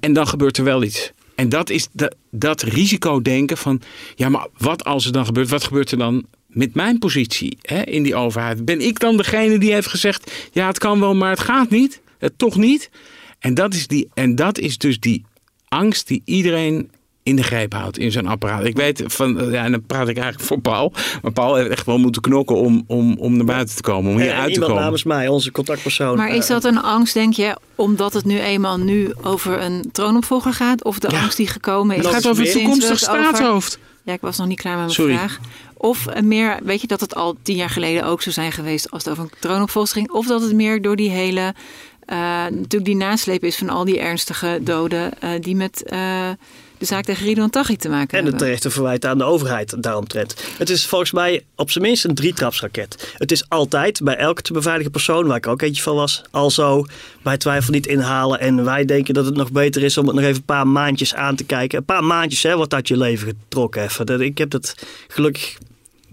[0.00, 1.12] en dan gebeurt er wel iets.
[1.34, 3.80] En dat is dat, dat risicodenken van...
[4.14, 5.48] Ja, maar wat als er dan gebeurt?
[5.50, 8.64] Wat gebeurt er dan met mijn positie hè, in die overheid?
[8.64, 10.32] Ben ik dan degene die heeft gezegd...
[10.52, 12.00] Ja, het kan wel, maar het gaat niet.
[12.18, 12.90] Het toch niet.
[13.38, 15.24] En dat is, die, en dat is dus die
[15.68, 16.90] angst die iedereen
[17.22, 18.64] in de greep houdt in zo'n apparaat.
[18.64, 20.92] Ik weet van, ja, en dan praat ik eigenlijk voor Paul.
[21.22, 24.18] Maar Paul heeft echt wel moeten knokken om, om, om naar buiten te komen, om
[24.18, 24.76] hier En uit te komen.
[24.82, 26.16] namens mij, onze contactpersoon.
[26.16, 29.84] Maar is eh, dat een angst, denk je, omdat het nu eenmaal nu over een
[29.92, 30.84] troonopvolger gaat?
[30.84, 31.20] Of de Ja.
[31.22, 32.04] angst die gekomen is?
[32.04, 33.78] Het gaat over het toekomstig over- staatshoofd.
[34.04, 35.14] Ja, ik was nog niet klaar met mijn Sorry.
[35.14, 35.38] vraag.
[35.76, 38.90] Of eh, meer, weet je, dat het al tien jaar geleden ook zou zijn geweest
[38.90, 40.10] als het over een troonopvolger ging.
[40.10, 41.54] Of dat het meer door die hele
[42.06, 45.82] uh, natuurlijk die nasleep is van al die ernstige doden die met
[46.88, 48.32] de zaak tegen Ridwan Taghi te maken en hebben.
[48.32, 50.34] En het terechte verwijt aan de overheid daaromtrent.
[50.58, 53.14] Het is volgens mij op zijn minst een drietrapsraket.
[53.16, 56.50] Het is altijd bij elke te beveiligen persoon, waar ik ook eentje van was, al
[56.50, 56.86] zo
[57.22, 58.40] bij twijfel niet inhalen.
[58.40, 61.14] En wij denken dat het nog beter is om het nog even een paar maandjes
[61.14, 61.78] aan te kijken.
[61.78, 64.20] Een paar maandjes hè, wordt uit je leven getrokken even.
[64.20, 64.74] Ik heb dat
[65.08, 65.58] gelukkig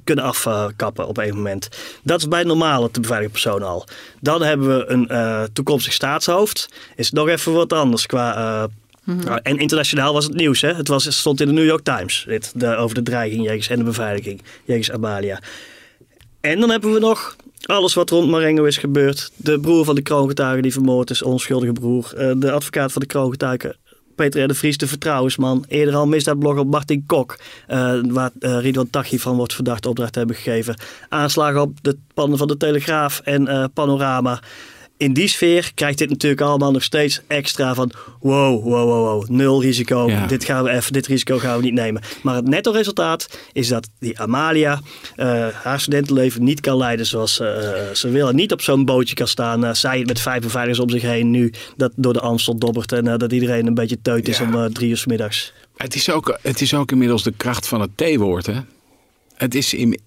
[0.03, 1.69] kunnen afkappen op een moment.
[2.03, 3.87] Dat is bij normale te beveiligen persoon al.
[4.19, 6.69] Dan hebben we een uh, toekomstig staatshoofd.
[6.95, 8.63] Is nog even wat anders qua uh,
[9.03, 9.37] Mm -hmm.
[9.37, 10.61] en internationaal was het nieuws.
[10.61, 10.73] Hè?
[10.73, 13.83] Het was, stond in de New York Times dit, de, over de dreiging en de
[13.83, 15.39] beveiliging jegens Amalia.
[16.41, 17.35] En dan hebben we nog
[17.65, 19.31] alles wat rond Marengo is gebeurd.
[19.35, 22.13] De broer van de kroongetuige die vermoord is, onschuldige broer.
[22.17, 23.75] Uh, de advocaat van de kroongetuige,
[24.15, 25.65] Peter de Vries, de vertrouwensman.
[25.67, 30.35] Eerder al misdaadblogger Martin Kok, uh, waar uh, Ridwan Taghi van wordt verdacht opdracht hebben
[30.35, 30.75] gegeven.
[31.09, 34.39] Aanslagen op de pannen van de Telegraaf en Panorama
[35.01, 39.29] in die sfeer krijgt dit natuurlijk allemaal nog steeds extra van wow, wow, wow, wow
[39.29, 40.09] nul risico.
[40.09, 40.27] Ja.
[40.27, 42.01] Dit, gaan we even, dit risico gaan we niet nemen.
[42.23, 44.81] Maar het netto resultaat is dat die Amalia
[45.17, 47.47] uh, haar studentenleven niet kan leiden zoals uh,
[47.93, 48.27] ze wil.
[48.27, 49.63] En niet op zo'n bootje kan staan.
[49.63, 52.91] Uh, zij met vijf beveiligers om zich heen nu dat door de Amstel dobbert.
[52.91, 54.43] En dat iedereen een beetje teut is ja.
[54.43, 55.53] om drie uur s middags.
[55.77, 58.59] Het is, ook, het is ook inmiddels de kracht van het T-woord hè?
[59.41, 59.99] Het is in,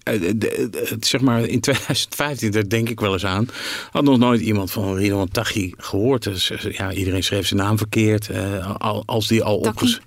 [0.99, 3.49] zeg maar in 2015, daar denk ik wel eens aan,
[3.91, 6.23] had nog nooit iemand van Ridwan Taghi gehoord.
[6.23, 8.29] Dus, ja, iedereen schreef zijn naam verkeerd.
[8.29, 10.01] Uh, als, die al opges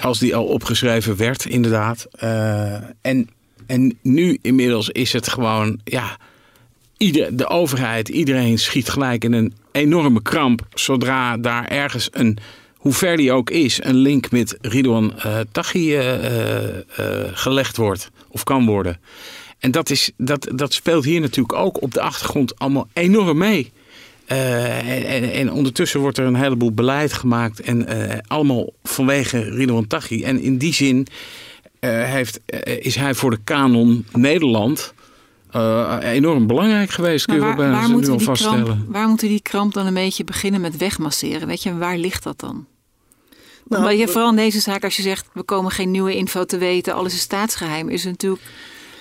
[0.00, 2.06] als die al opgeschreven werd, inderdaad.
[2.22, 3.28] Uh, en,
[3.66, 6.16] en nu inmiddels is het gewoon, ja,
[6.96, 12.38] ieder, de overheid, iedereen schiet gelijk in een enorme kramp zodra daar ergens een
[12.76, 16.80] hoe ver die ook is, een link met Ridwan uh, Taghi uh, uh,
[17.32, 19.00] gelegd wordt of kan worden.
[19.58, 23.72] En dat, is, dat, dat speelt hier natuurlijk ook op de achtergrond allemaal enorm mee.
[24.26, 27.86] En, en, en, ondertussen wordt er een heleboel beleid gemaakt en
[28.26, 30.22] allemaal vanwege Ridwan Taghi.
[30.22, 31.06] En in die zin
[31.80, 34.94] heeft, is hij voor de kanon Nederland
[36.00, 37.26] enorm belangrijk geweest.
[37.26, 38.64] Kun je waar, wel waar, moeten nu die vaststellen.
[38.64, 41.48] kramp, waar moeten die kramp dan een beetje beginnen met wegmasseren?
[41.48, 42.66] Weet je, waar ligt dat dan?
[43.68, 46.44] Nou, maar je, vooral in deze zaak, als je zegt we komen geen nieuwe info
[46.44, 48.42] te weten, alles is staatsgeheim, is het natuurlijk.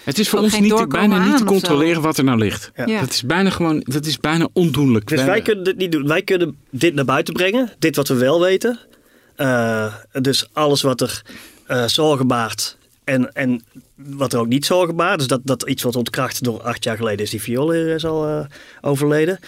[0.03, 2.71] Het is voor ons niet, bijna niet te controleren wat er nou ligt.
[2.85, 2.99] Ja.
[2.99, 5.07] Dat is bijna gewoon, dat is bijna ondoenlijk.
[5.07, 6.07] Dus wij kunnen dit niet doen.
[6.07, 8.79] Wij kunnen dit naar buiten brengen, dit wat we wel weten.
[9.37, 11.21] Uh, dus alles wat er
[11.67, 13.63] uh, zorgen baart en, en
[13.95, 15.17] wat er ook niet zorgen baart.
[15.17, 18.29] Dus dat, dat iets wat ontkracht door acht jaar geleden is die viool is al
[18.29, 18.45] uh,
[18.81, 19.39] overleden.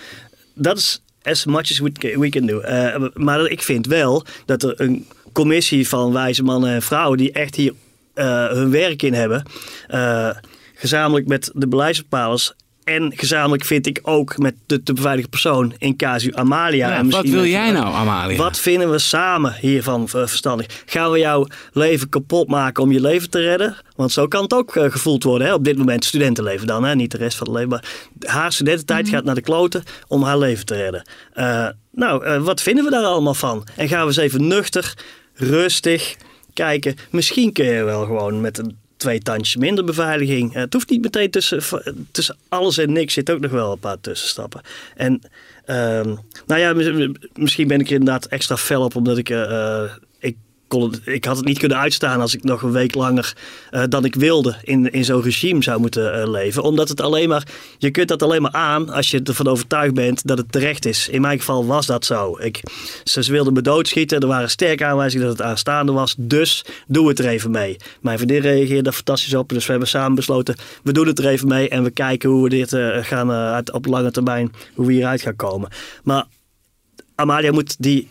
[0.54, 2.62] Dat is as much as we can do.
[2.62, 7.32] Uh, maar ik vind wel dat er een commissie van wijze mannen en vrouwen die
[7.32, 7.74] echt hier
[8.16, 9.44] uh, hun werk in hebben,
[9.90, 10.30] uh,
[10.74, 12.54] gezamenlijk met de beleidsbepalers
[12.88, 16.90] en gezamenlijk vind ik ook met de te beveiligen persoon in casu Amalia.
[16.90, 18.38] Ja, en wat wil jij nou, Amalia?
[18.38, 20.84] Wat vinden we samen hiervan verstandig?
[20.86, 23.76] Gaan we jouw leven kapot maken om je leven te redden?
[23.96, 25.48] Want zo kan het ook uh, gevoeld worden.
[25.48, 25.54] Hè?
[25.54, 26.96] Op dit moment studentenleven dan, hè?
[26.96, 27.70] niet de rest van het leven.
[27.70, 27.84] Maar
[28.32, 29.12] haar studententijd mm.
[29.12, 31.10] gaat naar de kloten om haar leven te redden.
[31.36, 33.68] Uh, nou, uh, wat vinden we daar allemaal van?
[33.76, 34.94] En gaan we eens even nuchter,
[35.34, 36.16] rustig
[36.54, 36.96] kijken.
[37.10, 40.54] Misschien kun je wel gewoon met een twee tandjes minder beveiliging.
[40.54, 41.62] Het hoeft niet meteen tussen,
[42.12, 44.62] tussen alles en niks zit ook nog wel een paar tussenstappen.
[44.96, 45.22] En
[45.66, 46.74] um, nou ja,
[47.34, 49.30] misschien ben ik er inderdaad extra fel op omdat ik.
[49.30, 50.06] Ik,
[51.04, 53.36] ik had het niet kunnen uitstaan als ik nog een week langer
[53.72, 56.64] uh, dan ik wilde in, in zo'n regime zou moeten uh, leven.
[56.64, 57.48] Omdat het alleen maar.
[57.78, 61.10] Je kunt dat alleen maar aan als je ervan overtuigd bent dat het terecht is.
[61.10, 62.38] In mijn geval was dat zo.
[62.42, 62.62] Ik,
[63.04, 64.20] ze wilden me doodschieten.
[64.20, 66.16] Er waren sterke aanwijzingen dat het aanstaande was.
[66.18, 67.78] Dus doe het er even mee.
[68.02, 69.50] Mijn vriendin reageerde fantastisch op.
[69.50, 70.56] Dus we hebben samen besloten.
[70.84, 71.70] We doen het er even mee.
[71.70, 74.54] En we kijken hoe we dit uh, gaan op lange termijn.
[74.74, 75.70] Hoe we hieruit gaan komen.
[76.04, 76.26] Maar
[77.16, 78.08] Amalia moet die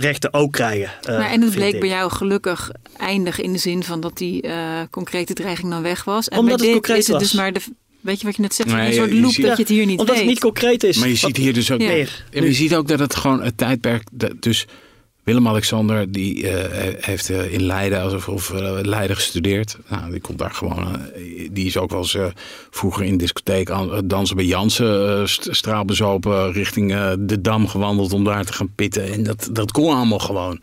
[0.00, 0.90] rechten ook krijgen.
[1.08, 4.46] Uh, maar en het bleek bij jou gelukkig eindig in de zin van dat die
[4.46, 6.28] uh, concrete dreiging dan weg was.
[6.28, 7.30] En Omdat bij het dit concreet is het was.
[7.30, 7.60] dus maar de.
[8.00, 8.68] Weet je wat je net zegt?
[8.70, 10.18] Nee, een soort loop ziet- dat je het hier niet Omdat weet.
[10.24, 10.96] het niet concreet is.
[10.98, 11.80] Maar je ziet hier dus ook.
[11.80, 11.88] Ja.
[11.88, 12.24] Meer.
[12.30, 14.02] En je ziet ook dat het gewoon het tijdperk.
[14.12, 14.66] dat- Dus
[15.28, 19.78] Willem-Alexander, die eh, heeft eh, in Leiden of, of eh, Leiden gestudeerd.
[19.88, 21.00] Nou, die komt daar gewoon.
[21.50, 22.16] die is ook wel eens
[22.70, 23.70] vroeger in de discotheek
[24.04, 25.28] dansen bij Jansen.
[25.28, 29.12] st- straalbezopen richting de Dam gewandeld om daar te gaan pitten.
[29.12, 30.60] En dat, dat kon allemaal gewoon.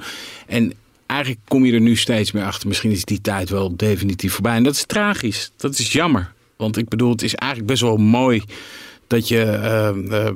[0.47, 0.73] En
[1.05, 2.67] eigenlijk kom je er nu steeds meer achter.
[2.67, 4.55] Misschien is die tijd wel definitief voorbij.
[4.55, 5.51] En dat is tragisch.
[5.57, 6.33] Dat is jammer.
[6.57, 8.43] Want ik bedoel, het is eigenlijk best wel mooi
[9.07, 10.33] dat je.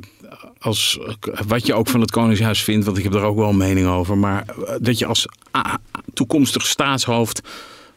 [0.59, 0.99] Als,
[1.47, 3.87] wat je ook van het Koningshuis vindt, want ik heb er ook wel een mening
[3.87, 4.17] over.
[4.17, 5.73] Maar eh, dat je als ah,
[6.13, 7.41] toekomstig staatshoofd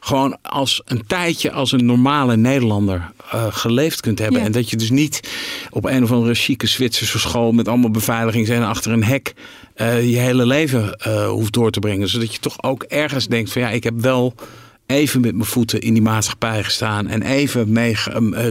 [0.05, 4.41] gewoon als een tijdje als een normale Nederlander uh, geleefd kunt hebben.
[4.41, 4.47] Ja.
[4.47, 5.31] En dat je dus niet
[5.71, 9.35] op een of andere chique Zwitserse school met allemaal beveiliging zijn achter een hek
[9.77, 12.09] uh, je hele leven uh, hoeft door te brengen.
[12.09, 14.35] Zodat je toch ook ergens denkt van ja, ik heb wel
[14.87, 17.97] even met mijn voeten in die maatschappij gestaan en even mee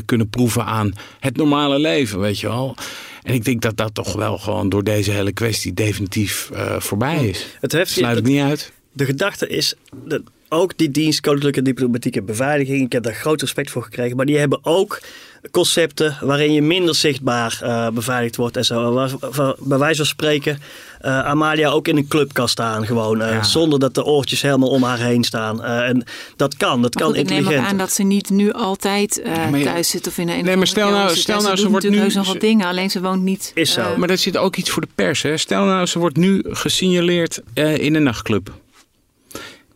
[0.05, 2.75] kunnen proeven aan het normale leven, weet je wel.
[3.21, 7.27] En ik denk dat dat toch wel gewoon door deze hele kwestie definitief uh, voorbij
[7.27, 7.47] is.
[7.59, 8.71] Het heeft, Sluit ik niet uit.
[8.93, 9.73] De gedachte is
[10.05, 10.21] dat
[10.53, 14.37] ook die dienst Koninklijke Diplomatieke Beveiliging, ik heb daar groot respect voor gekregen, maar die
[14.37, 15.01] hebben ook
[15.51, 18.93] concepten waarin je minder zichtbaar uh, beveiligd wordt en zo.
[18.93, 20.61] Waar, waar, bij wijze van spreken
[21.01, 23.43] uh, Amalia ook in een club kan staan gewoon, uh, ja.
[23.43, 25.63] zonder dat de oortjes helemaal om haar heen staan.
[25.63, 26.03] en
[26.35, 27.49] dat kan, dat maar kan goed, intelligent.
[27.49, 30.29] Ik neem ook aan dat ze niet nu altijd ja, je, thuis zit of in
[30.29, 32.89] een Nee, maar stel nou, stel nou ze, ze wordt nu nog wat dingen, alleen
[32.89, 33.51] ze woont niet.
[33.55, 33.97] Is zo.
[33.97, 35.21] maar dat zit ook iets voor de pers.
[35.21, 35.37] Hè?
[35.37, 38.51] Stel nou ze wordt nu gesignaleerd in een nachtclub.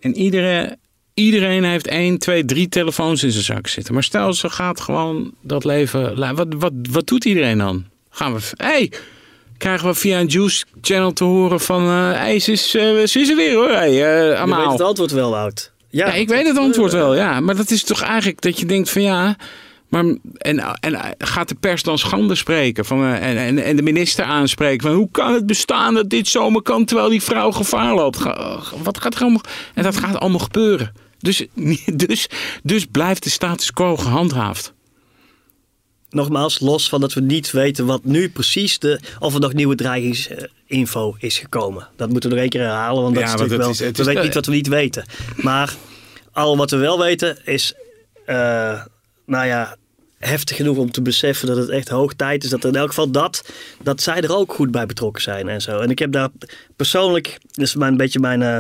[0.06, 0.78] En iedere,
[1.14, 3.94] iedereen heeft één, twee, drie telefoons in zijn zak zitten.
[3.94, 6.36] Maar stel, ze gaat gewoon dat leven.
[6.36, 7.86] Wat, wat, wat doet iedereen dan?
[8.10, 8.40] Gaan we.
[8.56, 8.92] Hey,
[9.58, 11.84] krijgen we via een Juice Channel te horen van.
[11.84, 13.70] Uh, hey, ze is, uh, ze is er weer hoor.
[13.70, 15.72] Hey, uh, Je weet het antwoord wel, Wout.
[15.90, 17.40] Ja, ja ik weet het antwoord wel, ja.
[17.40, 19.36] Maar dat is toch eigenlijk dat je denkt van ja.
[19.88, 20.04] Maar,
[20.38, 24.88] en, en gaat de pers dan schande spreken van, en, en, en de minister aanspreken
[24.88, 28.20] van hoe kan het bestaan dat dit zomaar kan terwijl die vrouw gevaar loopt?
[28.84, 29.42] Wat gaat er allemaal?
[29.74, 30.94] En dat gaat allemaal gebeuren.
[31.20, 31.46] Dus,
[32.06, 32.28] dus,
[32.64, 34.74] dus blijft de status quo gehandhaafd.
[36.10, 39.76] Nogmaals, los van dat we niet weten wat nu precies de, of er nog nieuwe
[39.76, 41.88] dreigingsinfo is gekomen.
[41.96, 44.04] Dat moeten we nog één keer herhalen, want dat ja, is natuurlijk wel, is, we
[44.04, 45.06] weten niet wat we niet weten.
[45.36, 45.76] Maar
[46.32, 47.74] al wat we wel weten is,
[48.28, 48.82] uh,
[49.26, 49.76] nou ja,
[50.20, 52.50] heftig genoeg om te beseffen dat het echt hoog tijd is.
[52.50, 53.50] Dat in elk geval dat,
[53.84, 55.80] dat zij er ook goed bij betrokken zijn en zo.
[55.80, 56.30] En ik heb daar
[56.76, 58.58] persoonlijk, dat is een beetje mijn uh,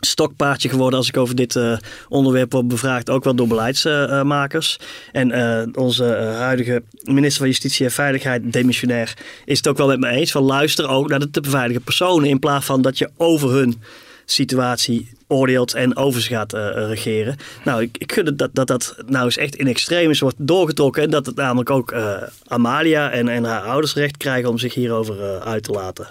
[0.00, 1.76] stokpaardje geworden als ik over dit uh,
[2.08, 3.10] onderwerp word bevraagd.
[3.10, 4.78] Ook wel door beleidsmakers.
[5.12, 6.04] en uh, onze
[6.38, 10.32] huidige minister van Justitie en Veiligheid, demissionair, is het ook wel met me eens.
[10.32, 13.82] Van luister ook naar de te beveiligen personen in plaats van dat je over hun
[14.24, 17.36] situatie oordeelt en over ze gaat uh, regeren.
[17.64, 21.02] Nou, ik, ik gun dat, dat dat nou eens echt in extremis wordt doorgetrokken.
[21.02, 24.74] En dat het namelijk ook uh, Amalia en, en haar ouders recht krijgen om zich
[24.74, 26.06] hierover uh, uit te laten.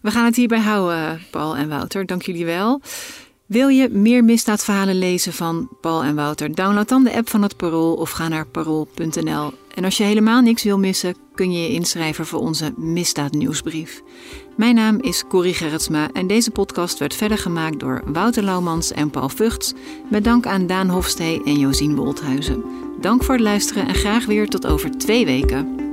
[0.00, 2.06] We gaan het hierbij houden, Paul en Wouter.
[2.06, 2.80] Dank jullie wel.
[3.46, 6.54] Wil je meer misdaadverhalen lezen van Paul en Wouter?
[6.54, 9.52] Download dan de app van het Parool of ga naar parool.nl.
[9.74, 14.02] En als je helemaal niks wil missen, kun je je inschrijven voor onze misdaadnieuwsbrief.
[14.58, 19.10] Mijn naam is Corrie Gerritsma en deze podcast werd verder gemaakt door Wouter Laumans en
[19.10, 19.72] Paul Vugts.
[20.10, 22.64] Met dank aan Daan Hofstee en Josien Wolthuizen.
[23.00, 25.87] Dank voor het luisteren en graag weer tot over twee weken.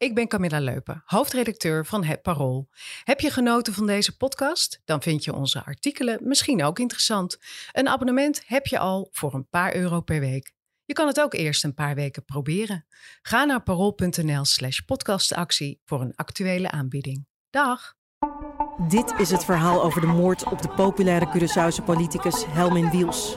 [0.00, 2.68] Ik ben Camilla Leupen, hoofdredacteur van Het Parool.
[3.04, 4.80] Heb je genoten van deze podcast?
[4.84, 7.38] Dan vind je onze artikelen misschien ook interessant.
[7.72, 10.52] Een abonnement heb je al voor een paar euro per week.
[10.84, 12.86] Je kan het ook eerst een paar weken proberen.
[13.22, 17.26] Ga naar parool.nl slash podcastactie voor een actuele aanbieding.
[17.50, 17.94] Dag!
[18.88, 23.36] Dit is het verhaal over de moord op de populaire Curaçaose politicus Helmin Wiels.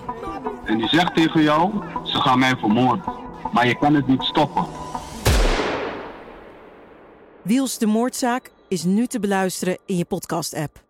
[0.65, 1.71] En die zegt tegen jou,
[2.05, 3.13] ze gaan mij vermoorden.
[3.53, 4.82] Maar je kan het niet stoppen.
[7.43, 10.82] Wiels de moordzaak is nu te beluisteren in je podcast-app.